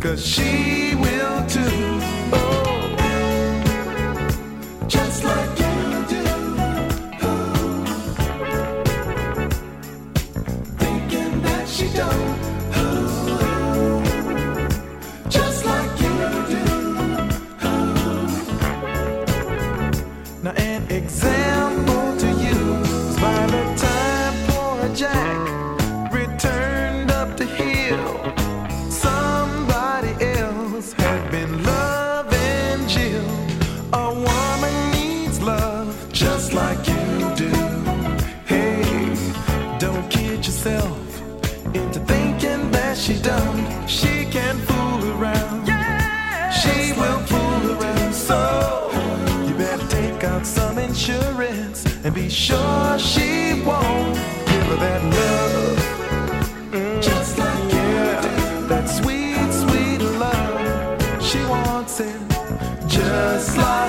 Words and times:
Cause 0.00 0.24
she 0.24 0.94
will 0.94 1.46
too. 1.46 1.99
she's 43.10 43.22
done. 43.22 43.88
She 43.88 44.24
can 44.26 44.56
fool 44.66 45.00
around. 45.12 45.66
Yeah, 45.66 46.50
she 46.50 46.92
will 46.92 47.20
fool 47.30 47.72
around. 47.72 48.14
So 48.14 48.38
you 49.46 49.54
better 49.54 49.86
take 49.88 50.22
out 50.24 50.46
some 50.46 50.78
insurance 50.78 51.84
and 52.04 52.14
be 52.14 52.28
sure 52.28 52.98
she 52.98 53.62
won't 53.66 54.14
give 54.50 54.66
her 54.70 54.78
that 54.86 55.02
love. 55.18 55.78
Mm. 56.72 57.02
Just 57.02 57.38
like 57.38 57.72
yeah, 57.72 58.60
you 58.60 58.66
that 58.68 58.86
sweet, 58.88 59.50
sweet 59.62 60.00
love. 60.24 61.22
She 61.22 61.40
wants 61.44 62.00
it 62.00 62.20
just 62.88 63.56
like. 63.56 63.79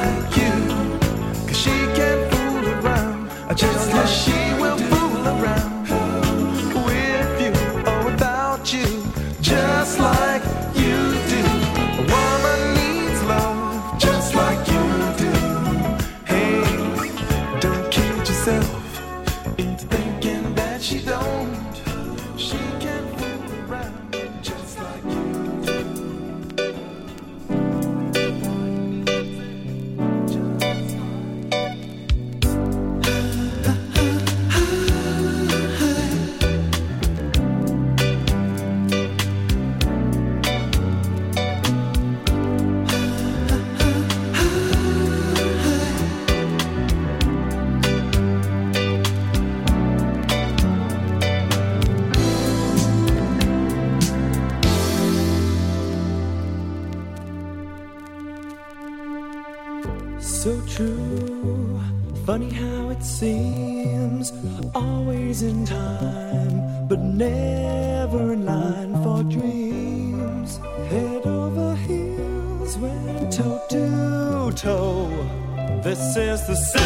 the 76.47 76.55
same. 76.55 76.80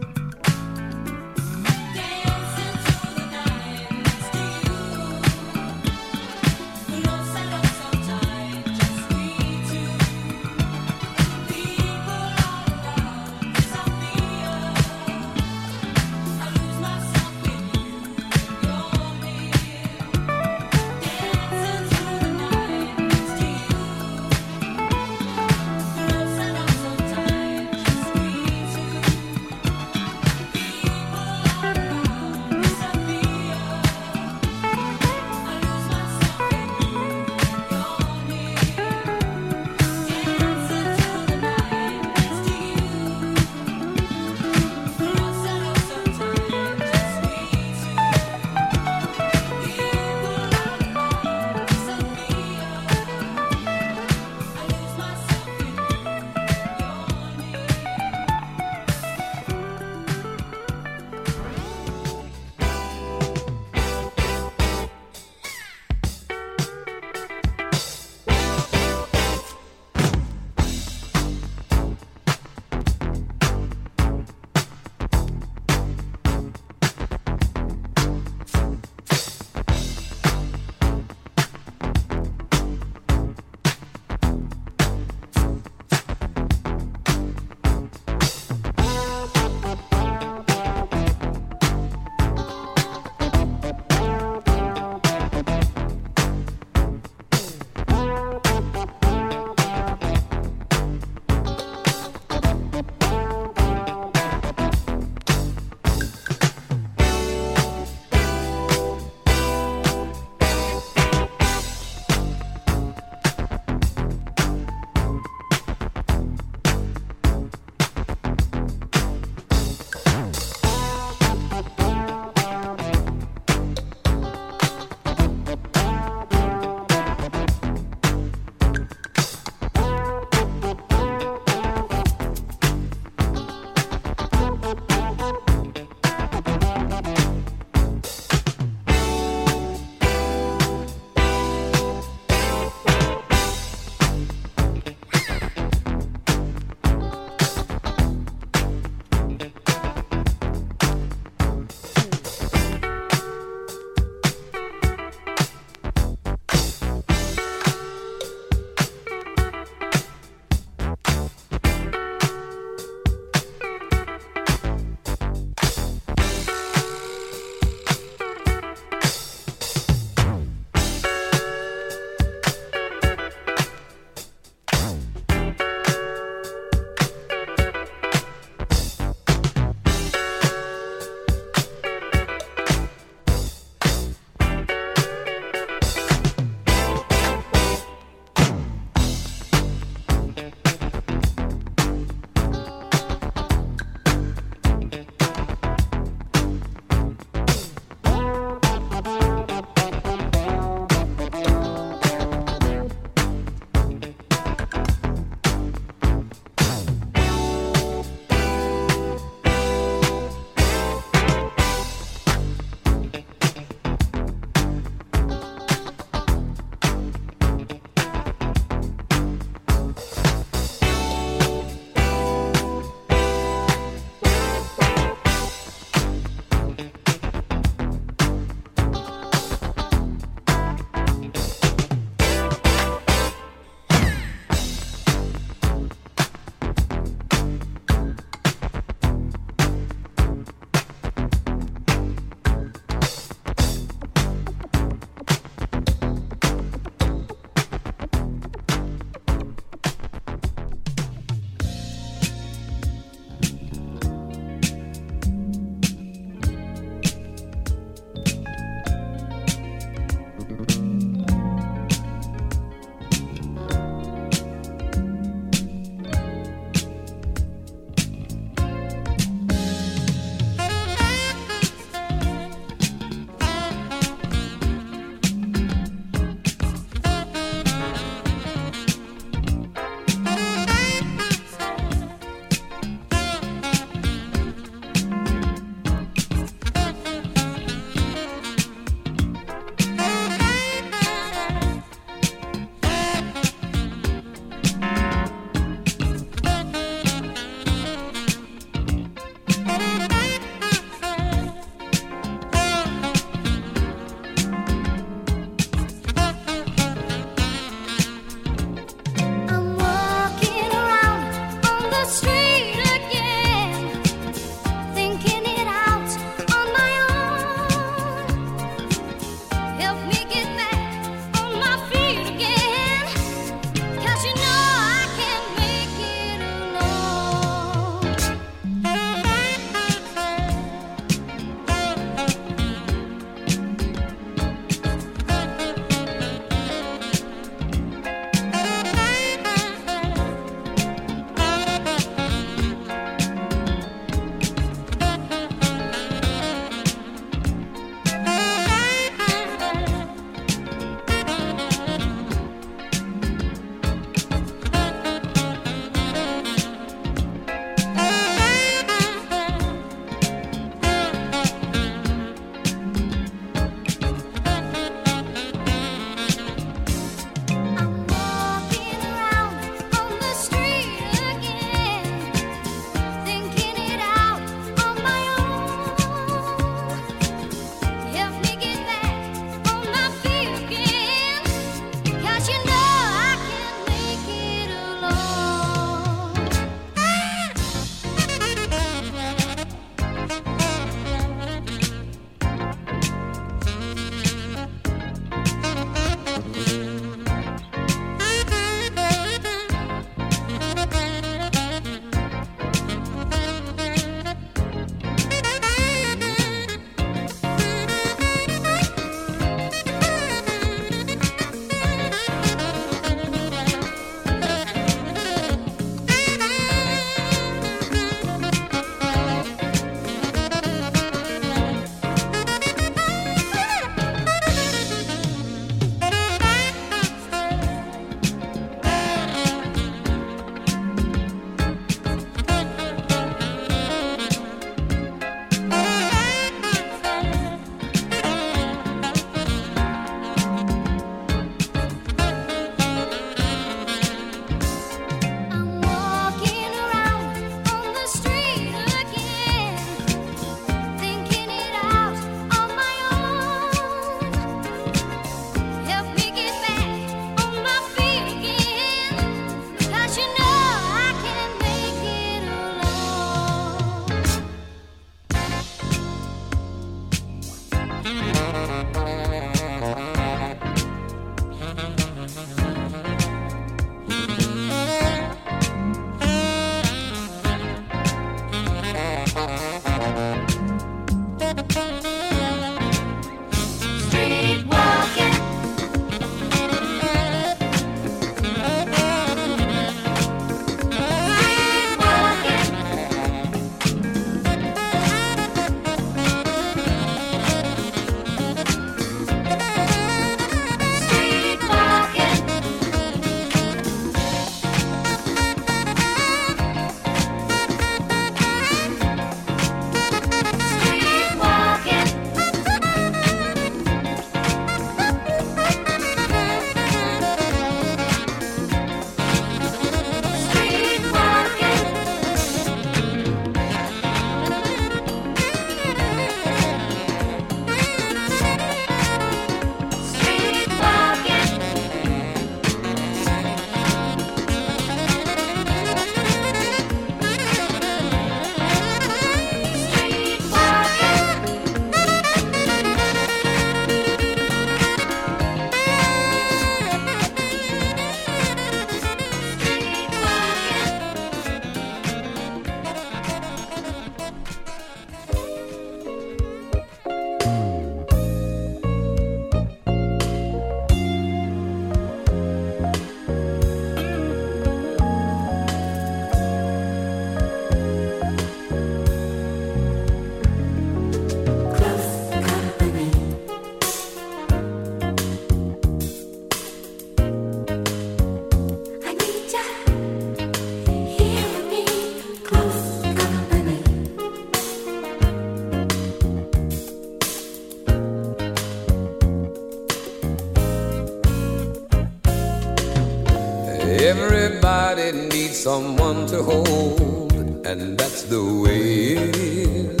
Someone 595.60 596.26
to 596.26 596.42
hold, 596.42 597.66
and 597.66 597.98
that's 597.98 598.22
the 598.22 598.42
way 598.42 599.12
it 599.12 599.36
is. 599.36 600.00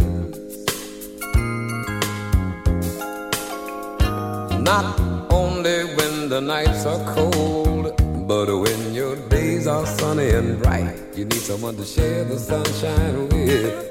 Not 4.58 4.98
only 5.30 5.84
when 5.96 6.30
the 6.30 6.40
nights 6.40 6.86
are 6.86 7.04
cold, 7.14 7.92
but 8.26 8.46
when 8.46 8.94
your 8.94 9.16
days 9.28 9.66
are 9.66 9.84
sunny 9.84 10.30
and 10.30 10.62
bright, 10.62 10.96
you 11.14 11.26
need 11.26 11.42
someone 11.42 11.76
to 11.76 11.84
share 11.84 12.24
the 12.24 12.38
sunshine 12.38 13.28
with. 13.28 13.89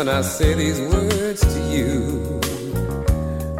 When 0.00 0.08
I 0.08 0.22
say 0.22 0.54
these 0.54 0.80
words 0.80 1.42
to 1.42 1.60
you. 1.68 2.40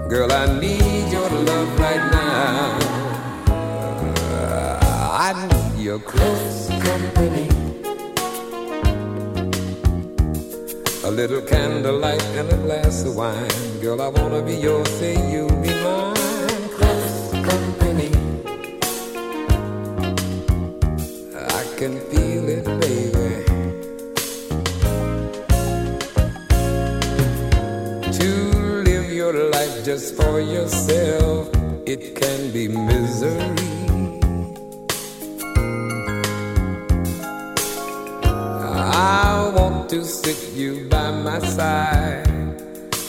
Girl, 0.08 0.32
I 0.32 0.46
need 0.58 1.12
your 1.12 1.28
love 1.28 1.78
right 1.78 2.04
now. 2.10 2.78
I 5.28 5.30
need 5.52 5.84
your 5.84 5.98
close 5.98 6.68
company. 6.88 7.46
A 11.04 11.10
little 11.10 11.42
candlelight 11.42 12.24
and 12.38 12.48
a 12.50 12.56
glass 12.56 13.04
of 13.04 13.16
wine. 13.16 13.80
Girl, 13.82 14.00
I 14.00 14.08
wanna 14.08 14.40
be 14.40 14.54
yours, 14.54 14.88
say 14.98 15.16
you 15.32 15.46
be 15.64 15.74
mine. 15.84 16.62
Close 16.78 17.32
company. 17.50 18.10
I 21.60 21.62
can 21.76 22.00
feel 22.08 22.48
it, 22.48 22.64
baby. 22.80 23.49
Just 29.90 30.14
for 30.14 30.38
yourself, 30.38 31.50
it 31.84 32.14
can 32.14 32.52
be 32.52 32.68
misery. 32.68 33.42
I 38.22 39.52
want 39.52 39.90
to 39.90 40.04
sit 40.04 40.52
you 40.54 40.86
by 40.88 41.10
my 41.10 41.40
side. 41.40 42.24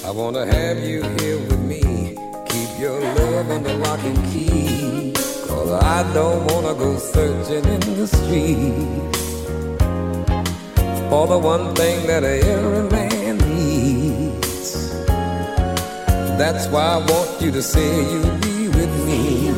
I 0.04 0.10
want 0.10 0.36
to 0.38 0.44
have 0.44 0.80
you 0.80 1.04
here 1.20 1.38
with 1.50 1.60
me. 1.60 2.18
Keep 2.50 2.72
your 2.80 3.00
love 3.00 3.64
the 3.64 3.76
lock 3.84 4.00
and 4.00 4.18
key. 4.32 5.14
Cause 5.48 5.72
I 5.84 6.12
don't 6.16 6.42
want 6.48 6.66
to 6.66 6.74
go 6.84 6.98
searching 6.98 7.66
in 7.76 7.82
the 8.00 8.08
street 8.08 9.12
for 11.12 11.28
the 11.28 11.38
one 11.38 11.76
thing 11.76 12.08
that 12.08 12.24
every 12.24 12.90
man 12.90 12.91
that's 16.42 16.66
why 16.70 16.82
I 16.82 16.98
want 16.98 17.40
you 17.40 17.52
to 17.52 17.62
say 17.62 17.88
you'll 18.12 18.38
be 18.40 18.68
with 18.68 18.94
me. 19.06 19.52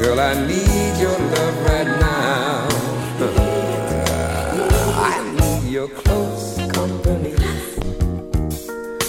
Girl, 0.00 0.18
I 0.18 0.34
need 0.34 0.92
your 0.98 1.16
love 1.16 1.56
right 1.70 1.86
now. 1.86 2.66
I 5.10 5.16
need 5.38 5.70
your 5.70 5.88
close 5.90 6.56
company. 6.72 7.36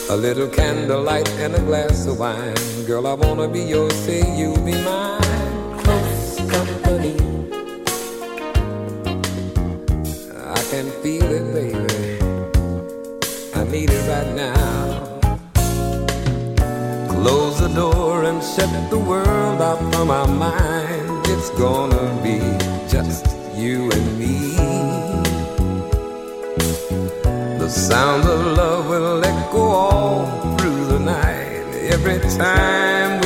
A 0.10 0.16
little 0.16 0.50
candlelight 0.50 1.28
and 1.40 1.56
a 1.56 1.62
glass 1.62 2.06
of 2.06 2.20
wine. 2.20 2.54
Girl, 2.86 3.08
I 3.08 3.16
wanna 3.16 3.48
be 3.48 3.62
yours, 3.62 3.96
say 3.96 4.22
you'll 4.38 4.64
be 4.64 4.74
mine. 4.84 5.39
Shut 18.60 18.90
the 18.90 18.98
world 18.98 19.62
out 19.62 19.80
from 19.94 20.12
our 20.12 20.28
mind. 20.28 21.26
It's 21.28 21.50
gonna 21.52 22.08
be 22.22 22.40
just 22.90 23.26
you 23.56 23.90
and 23.92 24.20
me. 24.20 24.56
The 27.58 27.70
sound 27.70 28.24
of 28.28 28.58
love 28.58 28.90
will 28.90 29.24
echo 29.24 29.62
all 29.62 30.58
through 30.58 30.86
the 30.94 31.00
night. 31.00 31.68
Every 31.96 32.20
time 32.38 33.19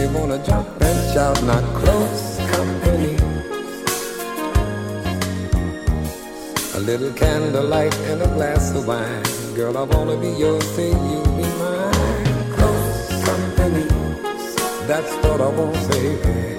you 0.00 0.08
wanna 0.16 0.38
jump 0.44 0.66
and 0.80 0.98
shout. 1.12 1.42
Not 1.44 1.64
close 1.80 2.38
company. 2.54 3.16
A 6.74 6.80
little 6.80 7.12
candlelight 7.12 7.94
and 8.10 8.22
a 8.22 8.28
glass 8.36 8.74
of 8.74 8.86
wine. 8.86 9.22
Girl, 9.54 9.76
I 9.76 9.82
wanna 9.82 10.16
be 10.16 10.30
yours, 10.42 10.64
say 10.76 10.88
you 10.88 11.22
be 11.38 11.46
mine. 11.60 12.36
Close 12.56 13.24
company, 13.28 13.86
that's 14.88 15.12
what 15.22 15.40
I 15.40 15.48
want, 15.58 15.76
baby. 15.90 16.56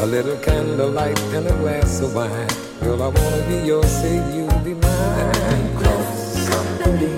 A 0.00 0.06
little 0.06 0.38
candlelight 0.38 1.18
and 1.36 1.46
a 1.48 1.56
glass 1.62 2.00
of 2.00 2.14
wine. 2.14 2.48
Girl, 2.80 3.02
I 3.02 3.08
wanna 3.08 3.42
be 3.48 3.58
yours, 3.68 3.90
say 4.00 4.16
you 4.36 4.46
be 4.64 4.74
mine. 4.74 5.66
Close 5.80 6.48
company, 6.48 7.12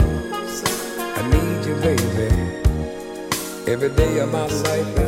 I 1.19 1.23
need 1.33 1.61
you, 1.69 1.77
baby. 1.87 2.29
Every 3.73 3.91
day 3.91 4.19
of 4.21 4.33
my 4.33 4.47
life 4.47 4.99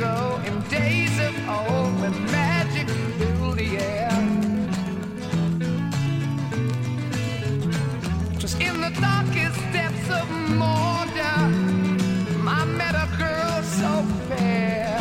ago, 0.00 0.40
in 0.46 0.60
days 0.68 1.18
of 1.20 1.34
old, 1.48 2.00
when 2.00 2.14
magic 2.32 2.88
filled 3.18 3.58
the 3.58 3.76
air. 3.76 4.10
Just 8.38 8.58
in 8.60 8.80
the 8.80 8.92
darkest 8.98 9.60
depths 9.74 10.08
of 10.08 10.26
Mordor, 10.60 11.42
I 12.48 12.64
met 12.80 12.94
a 12.94 13.08
girl 13.18 13.62
so 13.78 13.90
fair. 14.28 14.96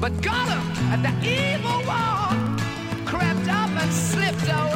But 0.00 0.12
Gollum, 0.26 0.66
the 1.06 1.14
evil 1.22 1.80
one, 1.86 2.58
crept 3.06 3.48
up 3.48 3.70
and 3.82 3.92
slipped 3.92 4.48
away. 4.48 4.67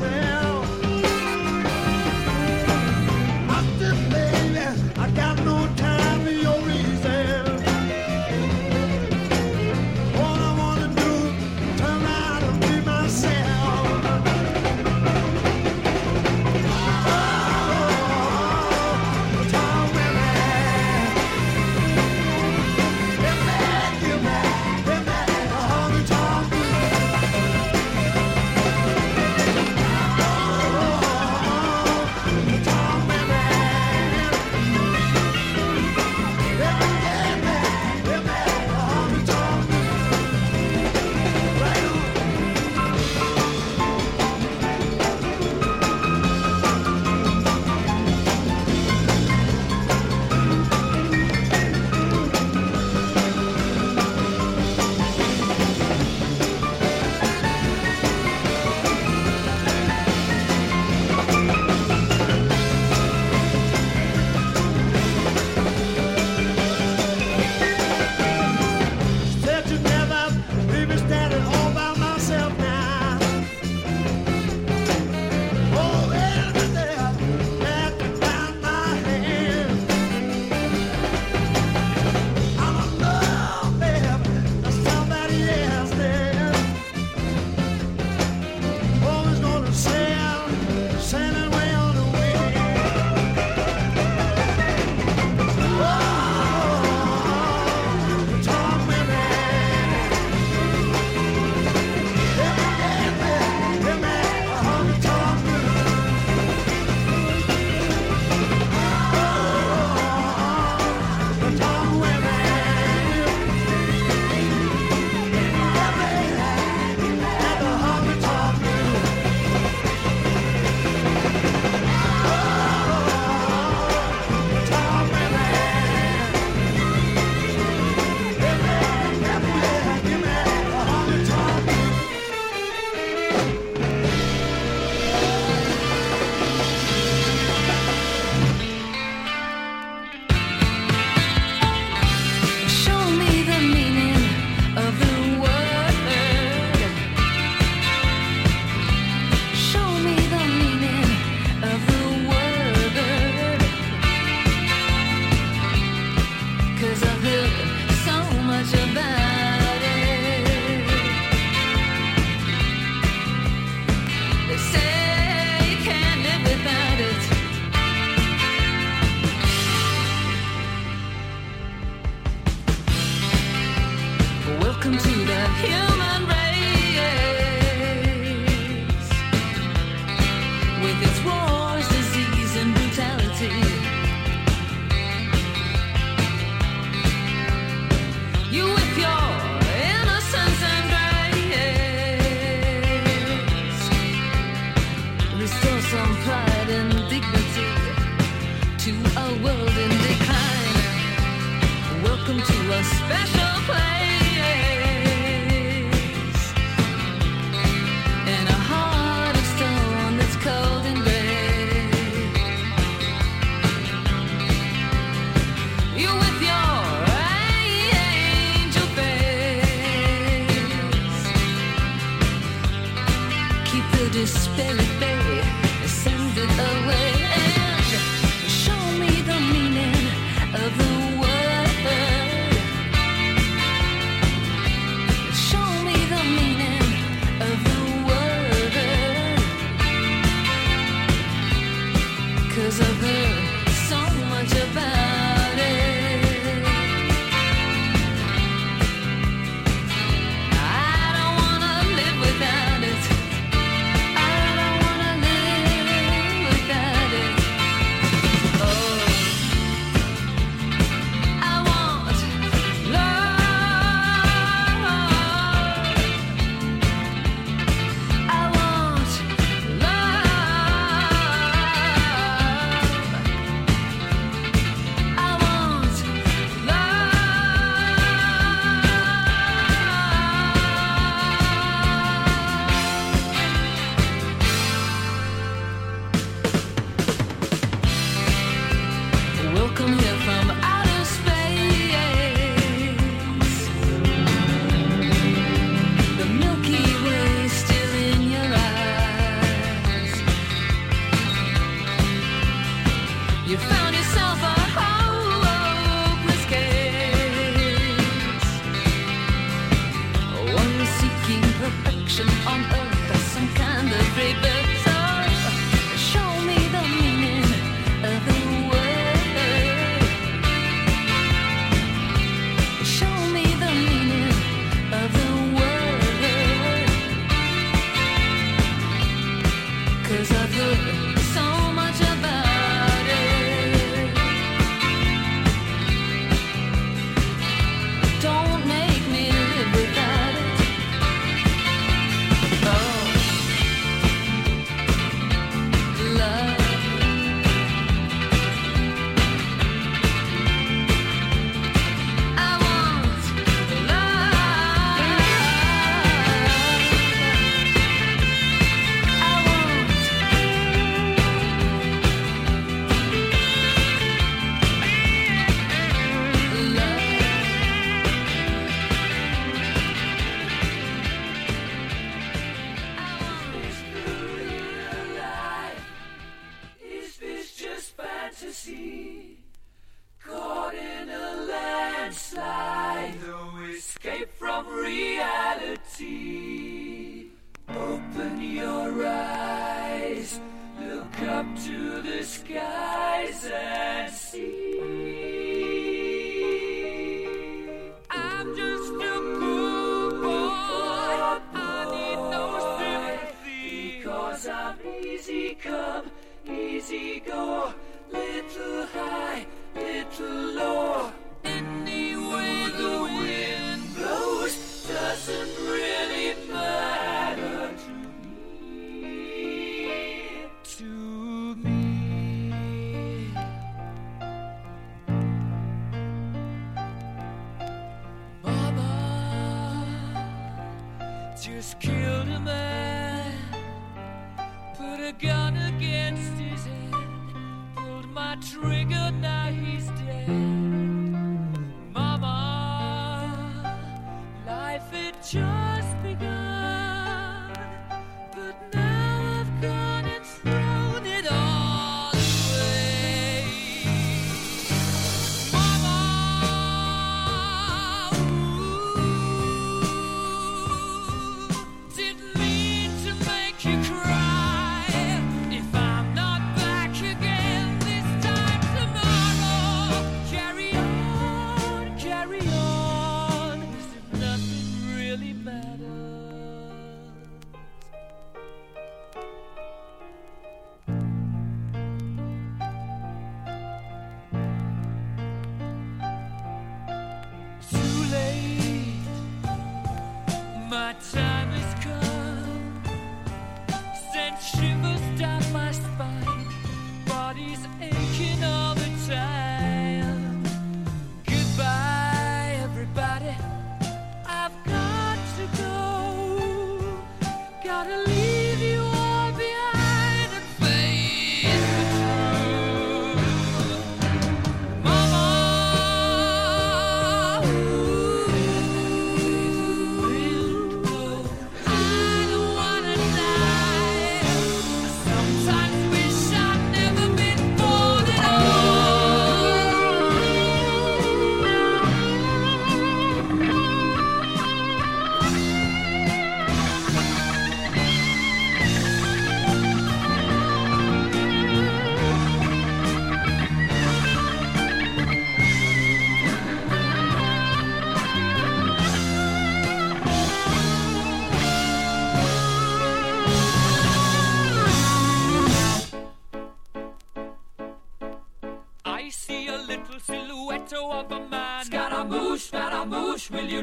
myself. 0.00 0.55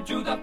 Do 0.05 0.21
the 0.21 0.42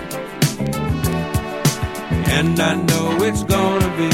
and 2.31 2.59
I 2.59 2.75
know 2.75 3.23
it's 3.27 3.43
gonna 3.43 3.89
be 3.97 4.09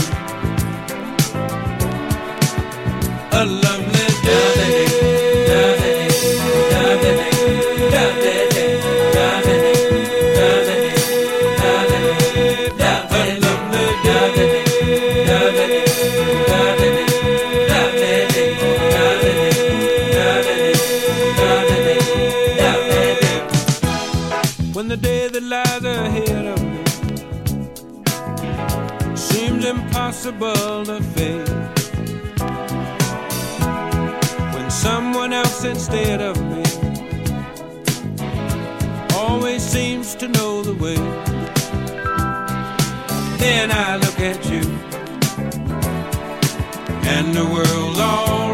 a 3.39 3.45
love. 3.45 3.76
miles 40.67 40.81
away. 40.81 40.95
Then 43.37 43.71
I 43.71 43.97
look 43.97 44.19
at 44.19 44.49
you 44.49 44.61
and 47.09 47.33
the 47.33 47.45
world's 47.45 47.99
all. 47.99 48.46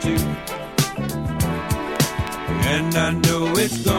do. 0.00 0.16
And 2.68 2.94
I 2.96 3.12
know 3.12 3.52
it's 3.56 3.78
gonna 3.84 3.95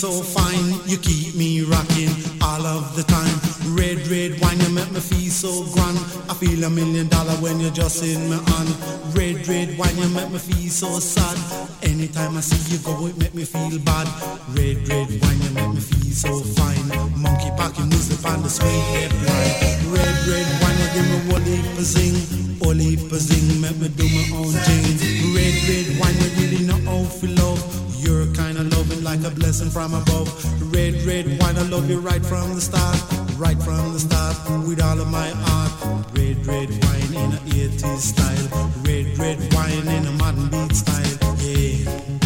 so 0.00 0.22
fine, 0.22 0.80
you 0.88 0.96
keep 0.96 1.34
me 1.36 1.60
rocking 1.60 2.08
all 2.40 2.64
of 2.64 2.96
the 2.96 3.02
time. 3.04 3.36
Red, 3.76 4.00
red 4.08 4.40
wine, 4.40 4.58
you 4.60 4.70
make 4.70 4.90
me 4.92 4.98
feel 4.98 5.28
so 5.28 5.52
grand. 5.74 5.98
I 6.24 6.32
feel 6.32 6.64
a 6.64 6.70
million 6.70 7.06
dollar 7.08 7.36
when 7.44 7.60
you're 7.60 7.70
just 7.70 8.02
in 8.02 8.30
my 8.30 8.40
hand. 8.40 8.70
Red, 9.12 9.46
red 9.46 9.76
wine, 9.76 9.94
you 9.98 10.08
make 10.08 10.30
me 10.32 10.38
feel 10.38 10.70
so 10.70 10.98
sad. 11.00 11.36
Anytime 11.82 12.38
I 12.38 12.40
see 12.40 12.72
you 12.72 12.80
go, 12.80 12.96
it 13.08 13.18
make 13.18 13.34
me 13.34 13.44
feel 13.44 13.78
bad. 13.80 14.08
Red, 14.56 14.88
red 14.88 15.20
wine, 15.20 15.40
you 15.44 15.50
make 15.52 15.68
me 15.76 15.80
feel 15.84 16.14
so 16.16 16.32
fine. 16.56 16.88
Monkey 17.20 17.52
packing 17.60 17.90
music 17.92 18.24
on 18.24 18.40
the 18.42 18.48
sweet 18.48 18.80
red 18.96 19.12
line. 19.12 19.52
Red, 19.92 20.16
red 20.24 20.48
wine, 20.64 20.78
you 20.80 20.88
give 20.96 21.08
me 21.12 21.18
one 21.28 21.44
heap 21.44 21.76
of 21.76 21.84
zing. 21.84 22.16
All 22.64 22.72
heap 22.72 23.04
zing, 23.20 23.60
make 23.60 23.76
me 23.76 23.88
do 24.00 24.08
my 24.08 24.24
own 24.32 24.54
thing. 24.64 25.36
Red, 25.36 25.56
red 25.68 25.88
wine, 26.00 26.16
you 26.24 26.30
really 26.40 26.64
know 26.64 26.80
how 26.88 27.04
to 27.04 27.26
love. 27.36 27.60
You're 28.00 28.32
kind 28.32 28.49
like 29.10 29.24
a 29.24 29.34
blessing 29.34 29.70
from 29.70 29.92
above. 29.92 30.28
Red, 30.72 30.94
red 31.02 31.26
wine, 31.40 31.56
I 31.58 31.62
love 31.62 31.90
you 31.90 31.98
right 31.98 32.24
from 32.24 32.54
the 32.54 32.60
start. 32.60 32.96
Right 33.36 33.60
from 33.60 33.92
the 33.92 33.98
start, 33.98 34.36
with 34.68 34.80
all 34.80 35.00
of 35.00 35.08
my 35.10 35.30
heart. 35.30 35.72
Red, 36.16 36.46
red 36.46 36.70
wine 36.70 37.14
in 37.22 37.32
a 37.32 37.40
80s 37.66 37.98
style. 38.12 38.70
Red, 38.84 39.18
red 39.18 39.54
wine 39.54 39.88
in 39.88 40.06
a 40.06 40.12
modern 40.12 40.48
beat 40.48 40.76
style. 40.76 41.36
Yeah. 41.38 42.19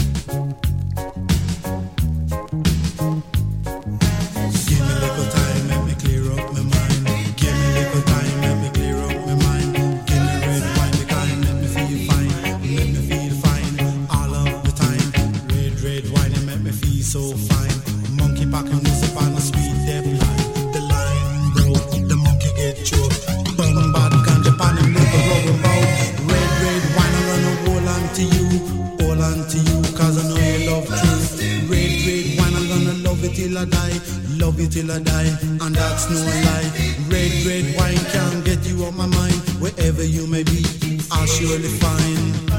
Die. 33.66 34.01
Love 34.39 34.61
you 34.61 34.69
till 34.69 34.91
I 34.91 34.99
die, 35.01 35.31
and 35.61 35.74
that's 35.74 36.11
no 36.11 36.16
lie. 36.16 36.70
Red, 37.09 37.32
red 37.47 37.77
wine 37.78 38.05
can't 38.12 38.45
get 38.45 38.66
you 38.66 38.85
off 38.85 38.95
my 38.97 39.07
mind. 39.07 39.35
Wherever 39.61 40.05
you 40.05 40.27
may 40.27 40.43
be, 40.43 40.65
I'll 41.11 41.27
surely 41.27 41.69
find. 41.69 42.51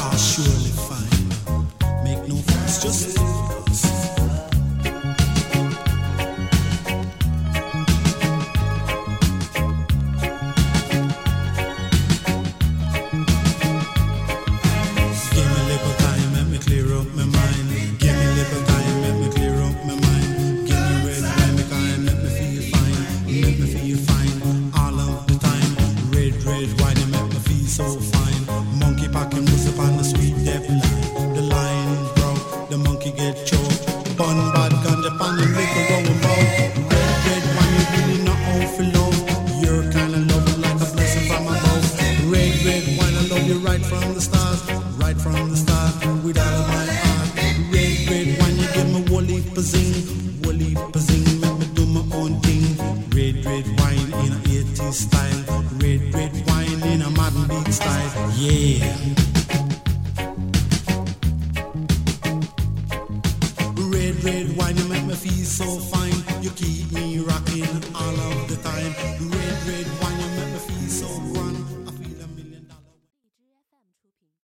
I'll 0.00 0.16
surely 0.16 0.63